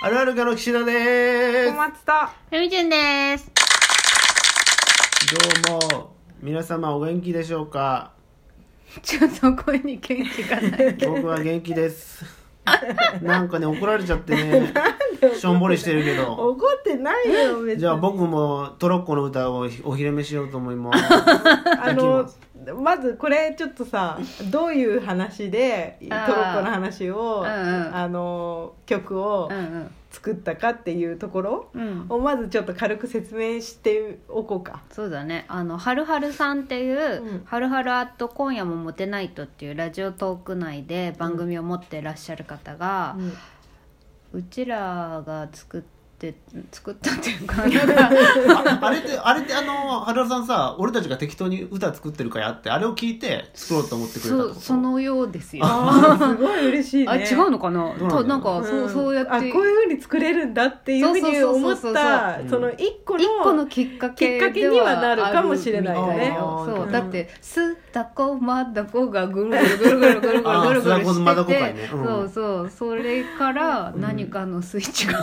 [0.00, 2.12] あるあるがの岸田で小松と。
[2.50, 3.44] ふみちゅんです。
[3.44, 3.50] す
[5.66, 8.12] どうも皆様お元気でしょうか？
[9.02, 10.92] ちょっと声に元気がない。
[10.94, 12.24] 僕は元気です。
[13.22, 14.72] なんかね怒られちゃってね。
[15.36, 16.32] しょんぼりしてるけど。
[16.32, 17.80] 怒ってないよ別に。
[17.80, 21.02] じゃあ僕もトロッコの歌をお披露目しようと思います。
[21.82, 22.28] あのいきま
[22.98, 24.18] ずこれちょっとさ
[24.50, 31.82] どういう話でトロッコの話をうんうんあの曲をうん作ったかっていうところうん。
[31.82, 32.06] うん。
[32.08, 35.44] をまずちょっと軽く説明しておこうかそうだね。
[35.48, 43.16] あの、はるはるさんっていう、うんはるはるアット今夜もモテナイトっていうラジオトーク内で番組を持ってらっしゃる方が、
[44.32, 45.82] うちらが作っ
[46.18, 46.34] て、
[46.72, 54.54] 作ったっていうか、 ああれってあれってあの原田さんさ俺たちが適当に歌作ってるからあってあれを聞いて作ろうと思ってくれたと？
[54.54, 55.64] そのようですよ。
[55.66, 57.08] すごい嬉しいね。
[57.08, 57.94] あ、違うのかな？
[57.98, 58.08] どうなん。
[58.08, 59.30] だろうとなんか、そう、そうやって。
[59.30, 66.36] あこういうふうに作れるんだっていうふうに思ったその一個の一個のきっかけきっかけにはなるかもしれないよね。
[66.38, 66.90] そう。
[66.90, 71.60] だって「すだこまだこ」がぐるぐるぐるぐるぐるぐるぐるぐるしてて。
[71.60, 72.04] ねうん。
[72.04, 72.70] そうそう。
[72.70, 75.18] それから何かのスイッチが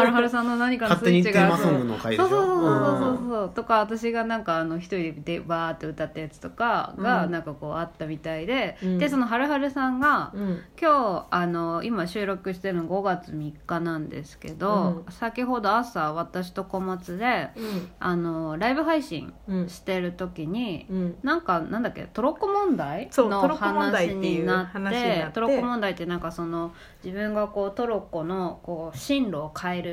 [0.00, 1.48] はるはるさんの何かのスイッチが。
[1.50, 2.28] 勝手にテーマソングの回でしょ？
[2.28, 3.30] そうそうそうそうそう。
[3.30, 7.30] そうとか私がなんかあの一人でバーって歌ったやつとかがうん。
[7.30, 8.98] なんかこうあったみたいで、うん。
[8.98, 10.62] でそのはるはるさんが、うん。
[10.80, 17.88] 今日あの今収録してるの5月3日なんですけど、先ほど朝私と小松でうん。
[17.98, 21.16] あのライブ配信うんしてる時に、うん。
[21.22, 26.72] なんかなんだっけトロッコ問題のそうトロッコ問題話っていうになって話になってトロッコ問題ってなんかその
[27.04, 29.89] 自分がこうトロッコのこう進路を変える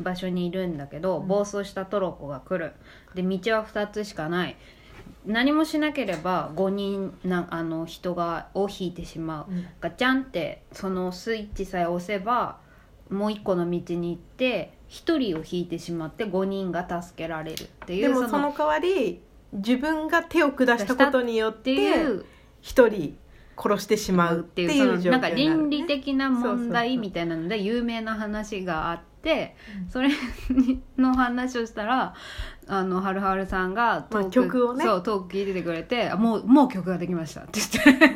[0.00, 1.28] 場所にいるんだけど、うん。
[1.28, 2.72] 暴走したトロッコが来る。
[3.14, 4.56] で道は2つしかない。
[5.24, 9.66] 何もしなければ5人なあの人がを引いてしまう、うん。
[9.80, 12.58] ガチャンってそのスイッチさえ押せば
[13.10, 19.20] もう一個の道に行って1人を引いてしまって5人が助けられるっていうでもその代わり
[19.52, 22.24] 自分が手を下したことによっっていてう
[22.60, 23.16] 一人
[23.56, 29.15] 殺してしまうっていう状況になるなんか倫理的な問題みたいなので有名な話があって
[29.88, 30.10] それ
[30.96, 32.14] の話をしたら
[32.68, 34.84] あのはるはるさんがトーク,、曲をね。
[34.84, 38.14] そうトーク聞いててくれてあもうもう曲ができましたって言っ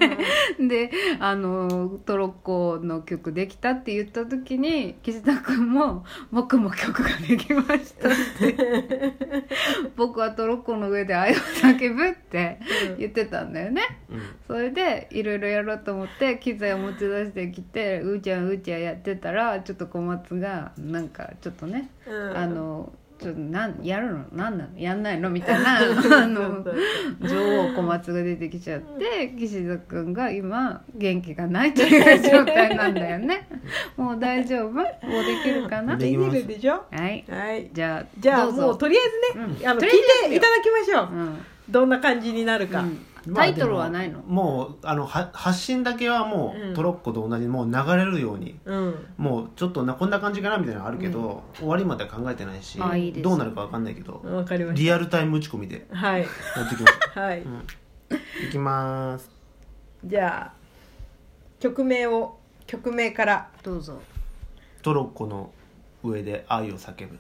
[0.59, 0.91] て、 で
[1.21, 9.11] あのトロッコの曲できたって言った時に岸田君も「僕も曲ができました」って。
[9.97, 12.59] 僕はトロッコの上で愛を叫ぶって
[12.99, 13.83] 言ってたんだよね。
[14.11, 14.21] うん。
[14.47, 22.37] それでいろいろやろうと思って機材を持ち出してきてうーちゃんうーちゃんやってたらちょっと小松がなんかちょっとね、うん。
[22.37, 24.25] あのちょっとなんやるの？
[24.33, 24.79] なんなの？
[24.79, 25.29] やんないの？
[25.31, 25.79] みたいな
[26.23, 26.65] あの
[27.21, 33.47] 女王小松が出てきちゃって岸田君が今元気がないという状態なんだよね。
[33.97, 34.71] もう大丈夫？
[34.73, 34.89] もうで
[35.45, 35.97] きるかな？
[35.97, 36.85] できるでしょ？
[36.91, 37.25] はい。
[37.29, 37.71] はい。
[37.73, 39.69] じゃあじゃあもうとりあえずね、うん。
[39.69, 41.39] あの聞いていただきましょう、うん。
[41.69, 44.19] どんな感じになるか、うんタイトルはないの？
[44.19, 46.75] まあでももうあのは発信だけはもう、うん。
[46.75, 48.95] トロッコと同じもう流れるようにうん。
[49.17, 52.79] もうちょっとなこんな感じかなみたいなのあるけど、終わりまでは考えてないし
[53.23, 54.23] どうなるかわかんないけど、
[54.75, 56.23] リアルタイム打ち込みでたはい。
[56.23, 56.27] や
[56.65, 59.31] っていきましょはい、う、うん、いきまーす。
[60.05, 60.61] じゃあ
[61.59, 63.51] 曲名を曲名から。
[63.63, 64.01] どうぞ
[64.83, 65.53] トロッコの
[66.03, 67.19] 上で愛を叫ぶ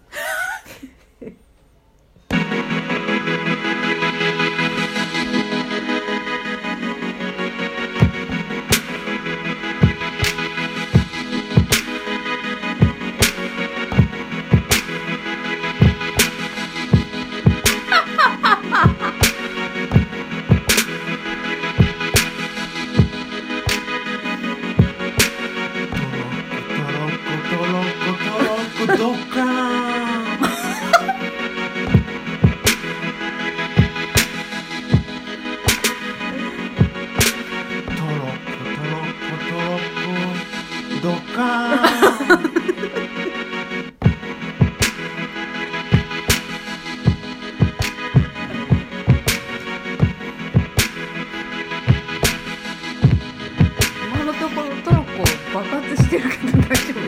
[55.60, 57.04] 爆発してるけど大丈夫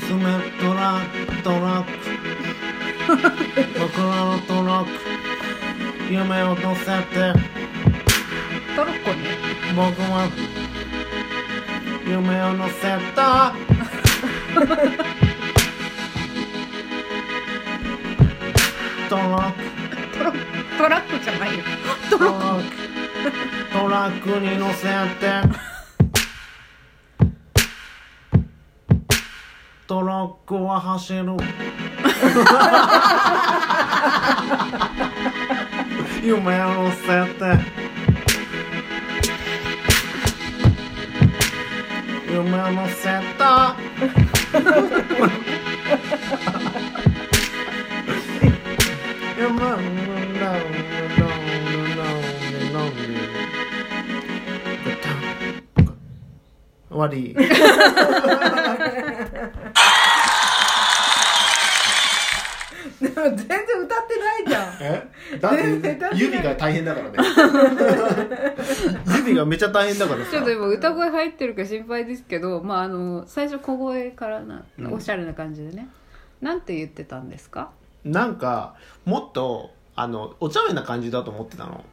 [0.00, 0.24] 進め
[0.60, 1.90] トラックトラック
[3.78, 4.90] 僕らのトラック
[6.12, 7.32] 夢を乗せて
[8.74, 9.18] トロッコに
[9.76, 10.28] 僕は
[12.04, 13.54] 夢を乗せた
[19.08, 19.58] トラック
[20.18, 20.32] トロ
[20.76, 21.64] トラックじゃないよ。
[22.10, 24.82] トラックトラックに乗せ
[25.20, 25.42] て。
[29.86, 31.36] トラックは走る。
[36.22, 37.58] 夢を乗せて。
[42.30, 43.76] 夢を乗せた。
[57.08, 57.34] 終わり
[63.00, 64.64] でも全然歌ってないじゃん。
[64.80, 65.08] え？
[65.40, 67.16] だ全然って指が大変だからね。
[69.16, 70.30] 指がめちゃ大変だからさ。
[70.30, 74.92] ちょっと今歌声入ってるか心配ですけど、まあ、あの最初小声からなうん。
[74.92, 75.88] おしゃれな感じでね、
[76.42, 77.70] なんて言ってたんですか？
[78.04, 78.74] なんか
[79.06, 81.84] もっとあのお茶目な感じだと思ってたの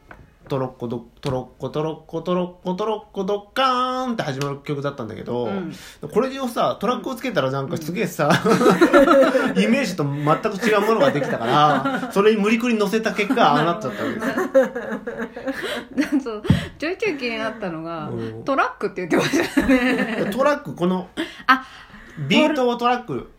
[0.48, 5.72] トロッコドトロッコトロッコトロッコトロッコドッカーンって始まる曲だったんだけど、うん。
[6.12, 8.30] これをさトラックをつけたらなんかすげえさ、
[9.56, 14.18] イメージと全く違うものができたからそれに無理くり乗せた結果 ああなっちゃったわけ
[15.94, 16.20] ですよ。
[16.20, 16.42] そう
[16.78, 18.44] ちょいちょい気になったのが、うん。
[18.44, 20.30] トラックって言ってましたね。
[20.32, 21.08] トラックこの
[21.46, 21.64] あ
[22.26, 23.30] ビートをトラック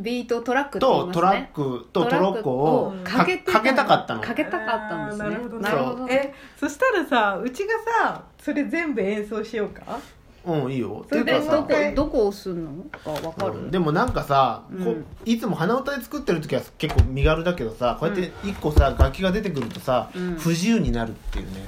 [0.00, 4.20] ビートトラックとトラックとトロッコをトかかけてかけたかったの。
[4.20, 5.28] かけたかったんですね。
[5.28, 5.56] なるほど。
[5.58, 6.08] ねなるほど。
[6.08, 9.98] えそしたらさうちがさそれ全部演奏しようか？
[10.44, 11.06] うんいいよ。
[11.08, 12.68] それでどこどこ押すの
[13.04, 13.70] かわかる、うん。
[13.70, 15.06] でもなんかさ、こうん。
[15.24, 20.36] いつも鼻歌で作ってる時は結構身軽だけどさこうやって一個さ楽器が出てくるとさ、うん。
[20.36, 21.60] 不自由になるっていうね。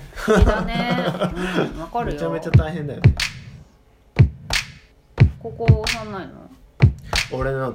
[0.44, 0.96] だね。
[1.74, 2.12] うんわかるよ。
[2.14, 3.14] めちゃめちゃ大変だよね。
[5.38, 6.32] ここ押さないの？
[7.30, 7.74] 俺の。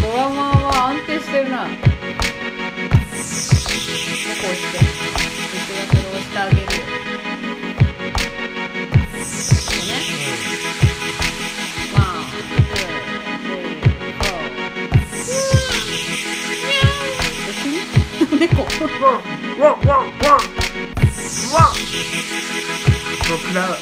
[0.00, 1.91] ドラマは安定してるな。
[18.82, 18.98] 僕ら
[23.28, 23.76] 僕らは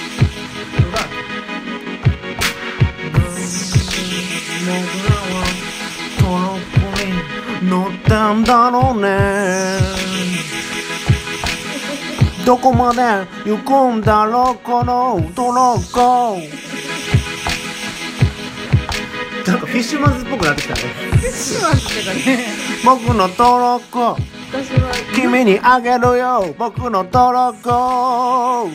[6.19, 6.85] トロッコ
[7.64, 9.08] に乗ったんだろうね。
[12.44, 13.00] どこまで
[13.49, 16.37] 行くんだろうこのトロッコ
[19.47, 20.81] なんかフィッシュマンズっぽくなってきたね。
[21.32, 22.49] シマンってかね。
[22.85, 24.19] 僕のトロッコ
[25.14, 28.69] 君にあげるよ僕のトロッコ。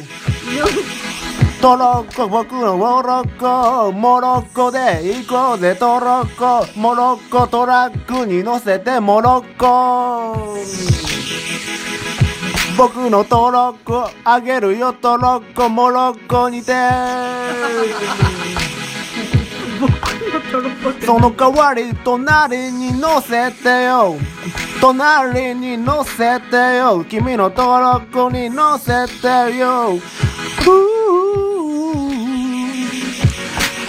[1.61, 3.91] トロッコ僕のモロッコ。
[3.91, 6.79] モロッコで行こうぜトロッコ。
[6.79, 10.55] モロッコトラックに乗せてモロッコ。
[12.77, 15.67] 僕のトロッコあげるよトロッコ。
[15.67, 16.73] モロッコに て。
[21.05, 24.15] その代わり隣に乗せてよ
[24.93, 27.03] 隣に乗せてよ。
[27.05, 29.99] 君のトロッコに乗せてよ。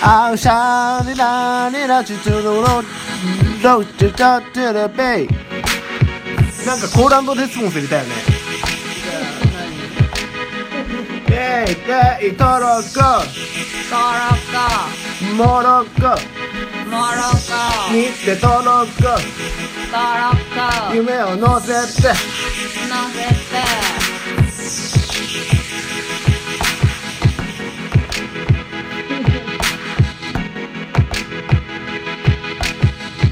[0.03, 2.83] アウシャーリラニラチツルロロ
[3.85, 5.29] チチャチュレベイ。
[6.67, 8.15] なんかコーランドデスモンス入れたよね。
[11.29, 13.01] イェイイイトロッコ
[13.91, 14.01] トロ
[14.33, 16.36] ッコモロッコ
[17.93, 19.19] 見てトロッコトロ
[20.33, 22.09] ッコ夢を乗せて。
[22.09, 22.15] 乗
[23.13, 23.35] せて。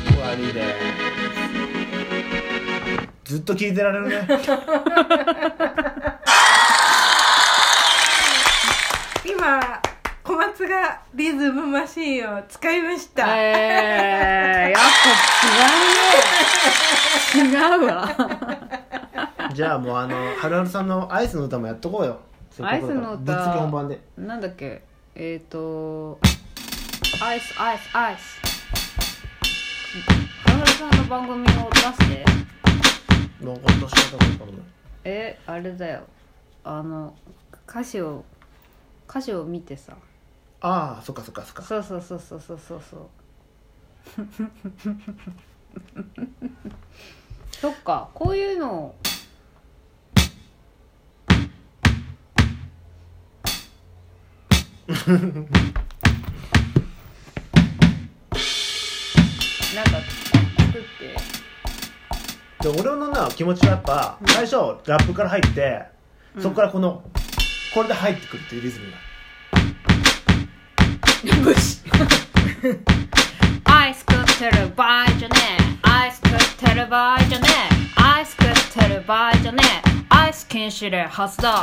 [0.06, 0.60] 終わりで。
[3.24, 4.28] すずっと聞いてられるね
[9.24, 9.80] 今
[10.22, 14.80] 小松がリズムマシーンを使いました、えー、やっ
[17.34, 17.52] ぱ違うね。
[17.52, 18.08] 違うわ。
[19.52, 22.20] じゃあもうあのはるはるさんのアイスの歌もやっとこうよ。
[22.62, 23.16] アイスの歌。
[23.16, 24.00] ぶっつけ本番で。
[24.16, 24.82] なんだっけ？
[25.14, 26.18] えっ、ー、と
[27.22, 28.40] アイスアイスアイス。
[30.48, 32.24] はるさんの番組を出して。
[33.44, 34.64] なんか私は多分多分
[35.04, 36.00] えあれだよ。
[36.64, 37.14] あの
[37.68, 38.24] 歌詞を
[39.06, 39.92] 歌詞を見てさ
[40.66, 41.62] ああそっかそっかそっか。
[41.62, 43.00] そうそうそうそうそうそうそう。
[47.52, 48.72] そっかこういうの。
[48.72, 48.94] を
[54.88, 55.04] なん
[59.84, 59.90] か
[60.62, 61.14] 作って。
[62.62, 64.56] で俺のな気持ちはやっぱ最初
[64.86, 65.82] ラップから入って、
[66.40, 67.04] そこからこの
[67.74, 68.86] これで入ってくるっていうリズム
[71.24, 71.32] が
[73.64, 75.62] アイス食ってる場合じゃねえ。
[75.88, 76.38] アイス食っ
[76.68, 77.48] てる場合じゃね
[77.96, 78.00] え。
[78.00, 78.48] アイス食っ
[78.88, 79.82] てる場合じゃねえ。
[80.10, 81.48] アイス禁止令発動。
[81.48, 81.62] ア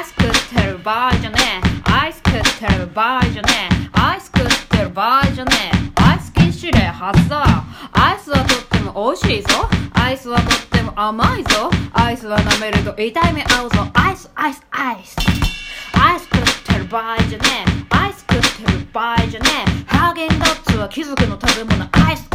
[0.00, 1.38] イス食ってる場合じゃね
[1.86, 1.90] え。
[1.92, 3.74] アイス食ってる場合じゃねえ。
[3.92, 5.52] アイス食ってる場合じゃね
[5.96, 6.02] え。
[6.02, 7.36] アイス禁止令発動。
[7.36, 7.64] ア
[8.14, 9.68] イスはとっても美味しいぞ。
[9.94, 11.70] アイスはとっても甘いぞ。
[11.92, 13.88] アイスは舐めると痛い目合うぞ。
[13.94, 15.16] アイスアイスアイス。
[15.94, 16.42] アイス食っ
[16.74, 17.69] てる場合じゃねえ。
[19.00, 19.94] 場合じゃねえ。
[19.96, 21.88] ハーゲンダッツは貴族の食べ物。
[22.06, 22.29] アイス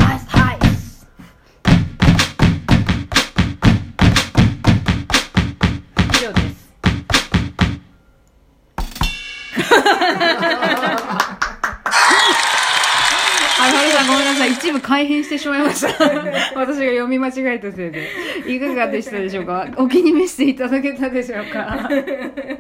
[14.86, 15.88] 改変してしまいました。
[16.56, 18.08] 私が読み間違えたせいで。
[18.48, 19.68] いかがでしたでしょうか？
[19.78, 21.90] お気に召していただけたでしょうか？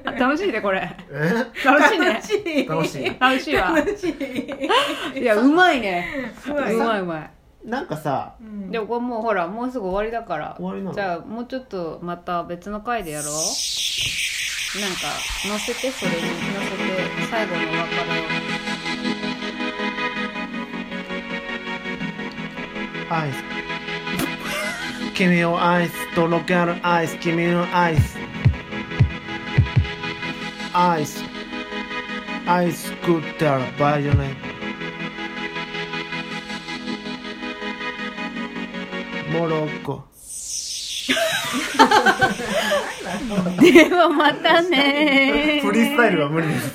[0.06, 0.90] あ 楽しいねこれ。
[1.12, 1.46] え？
[1.64, 2.08] 楽しいね。
[2.10, 2.68] 楽しい。
[2.68, 3.72] 楽しい楽しいわ。
[3.76, 4.08] 楽し
[5.16, 5.20] い。
[5.22, 6.32] いやうまいね。
[6.48, 7.02] うまい。
[7.02, 7.30] うまい
[7.70, 8.72] なんかさうん。
[8.72, 10.56] でもこれもうほらもうすぐ終わりだから。
[10.58, 10.94] 終わりなの？
[10.96, 13.34] じゃあもうちょっとまた別の回でやろう。
[14.82, 14.98] なんか
[15.48, 16.72] 載せてそれに載せ
[17.22, 18.55] て最後のお別れを
[23.16, 23.38] アイス
[25.14, 28.18] 君をアイスとろけるアイス君のアイス
[30.74, 31.24] アイス
[32.46, 34.30] アイス食ってる場合じゃない
[39.32, 40.04] モロッコ
[43.62, 46.74] ではまたねフリースタイルは無理です